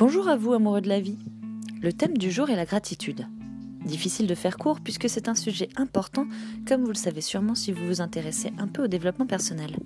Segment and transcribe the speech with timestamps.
[0.00, 1.18] Bonjour à vous, amoureux de la vie.
[1.82, 3.26] Le thème du jour est la gratitude.
[3.84, 6.26] Difficile de faire court puisque c'est un sujet important,
[6.66, 9.76] comme vous le savez sûrement si vous vous intéressez un peu au développement personnel.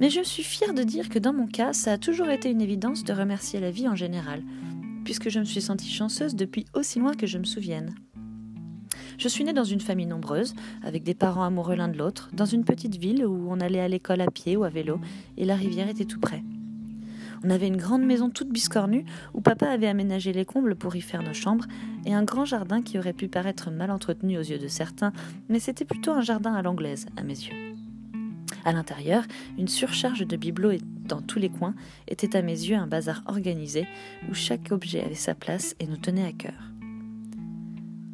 [0.00, 2.60] Mais je suis fière de dire que dans mon cas, ça a toujours été une
[2.60, 4.42] évidence de remercier la vie en général,
[5.04, 7.94] puisque je me suis sentie chanceuse depuis aussi loin que je me souvienne.
[9.16, 12.46] Je suis née dans une famille nombreuse, avec des parents amoureux l'un de l'autre, dans
[12.46, 14.98] une petite ville où on allait à l'école à pied ou à vélo,
[15.36, 16.42] et la rivière était tout près.
[17.44, 21.00] On avait une grande maison toute biscornue où papa avait aménagé les combles pour y
[21.00, 21.66] faire nos chambres
[22.04, 25.12] et un grand jardin qui aurait pu paraître mal entretenu aux yeux de certains,
[25.48, 27.54] mais c'était plutôt un jardin à l'anglaise à mes yeux.
[28.64, 29.24] À l'intérieur,
[29.56, 31.74] une surcharge de bibelots dans tous les coins
[32.06, 33.86] était à mes yeux un bazar organisé
[34.28, 36.72] où chaque objet avait sa place et nous tenait à cœur.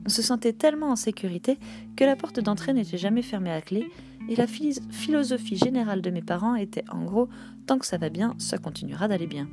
[0.07, 1.59] On se sentait tellement en sécurité
[1.97, 3.91] que la porte d'entrée n'était jamais fermée à clé
[4.29, 7.29] et la philosophie générale de mes parents était en gros
[7.67, 9.49] tant que ça va bien, ça continuera d'aller bien.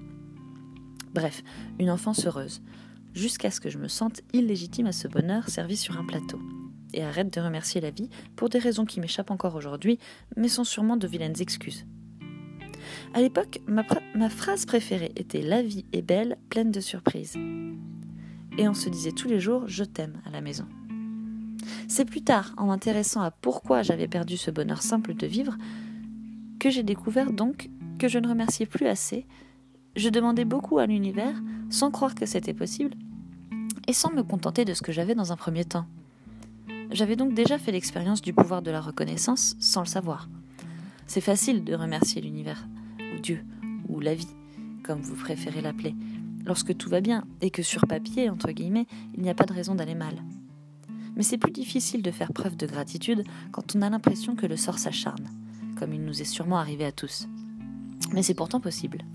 [1.14, 1.44] Bref,
[1.80, 2.62] une enfance heureuse,
[3.14, 6.40] jusqu'à ce que je me sente illégitime à ce bonheur servi sur un plateau.
[6.94, 9.98] Et arrête de remercier la vie pour des raisons qui m'échappent encore aujourd'hui,
[10.36, 11.86] mais sont sûrement de vilaines excuses.
[13.14, 17.38] À l'époque, ma, ma, phrase préférée était La vie est belle, pleine de surprises.
[18.58, 20.68] Et on se disait tous les jours Je t'aime à la maison.
[21.92, 25.58] C'est plus tard, en m'intéressant à pourquoi j'avais perdu ce bonheur simple de vivre,
[26.58, 29.28] que j'ai découvert donc que je ne remerciais plus assez.
[29.98, 31.36] Je demandais beaucoup à l'univers,
[31.70, 32.94] sans croire que c'était possible,
[33.90, 35.86] et sans me contenter de ce que j'avais dans un premier temps.
[36.92, 40.30] J'avais donc déjà fait l'expérience du pouvoir de la reconnaissance sans le savoir.
[41.08, 42.70] C'est facile de remercier l'univers,
[43.14, 43.44] ou Dieu,
[43.90, 44.34] ou la vie,
[44.82, 45.94] comme vous préférez l'appeler,
[46.46, 49.54] lorsque tout va bien et que sur papier, entre guillemets, il n'y a pas de
[49.54, 50.16] raison d'aller mal
[51.16, 54.58] mais c'est plus difficile de faire preuve de gratitude quand on a l'impression que le
[54.58, 55.30] sort s'acharne,
[55.78, 57.28] comme il nous est sûrement arrivé à tous.
[58.14, 59.06] Mais c'est pourtant possible.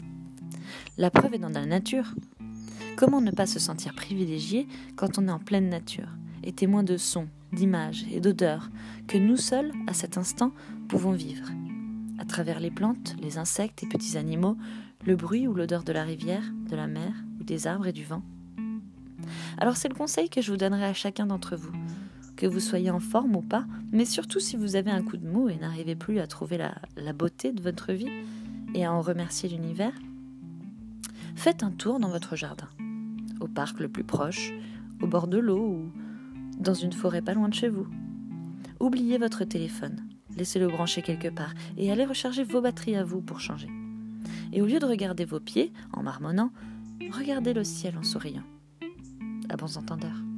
[0.98, 2.14] La preuve est dans la nature.
[2.96, 6.08] Comment ne pas se sentir privilégié quand on est en pleine nature,
[6.42, 8.70] et témoin de sons, d'images et d'odeurs
[9.06, 10.52] que nous seuls, à cet instant,
[10.88, 11.48] pouvons vivre?
[12.18, 14.56] À travers les plantes, les insectes et petits animaux,
[15.04, 18.04] le bruit ou l'odeur de la rivière, de la mer ou des arbres et du
[18.04, 18.22] vent?
[19.58, 21.72] Alors c'est le conseil que je vous donnerai à chacun d'entre vous.
[22.36, 25.26] Que vous soyez en forme ou pas, mais surtout si vous avez un coup de
[25.26, 28.10] mou et n'arrivez plus à trouver la, beauté de votre vie
[28.74, 29.94] et à en remercier l'univers,
[31.34, 32.68] faites un tour dans votre jardin,
[33.40, 34.52] au parc le plus proche,
[35.00, 35.92] au bord de l'eau ou
[36.58, 37.86] dans une forêt pas loin de chez vous.
[38.80, 40.06] Oubliez votre téléphone,
[40.36, 43.68] laissez-le brancher quelque part et allez recharger vos batteries à vous pour changer.
[44.52, 46.50] Et au lieu de regarder vos pieds en marmonnant,
[47.10, 48.44] regardez le ciel en souriant
[49.48, 50.35] à bons entendeurs.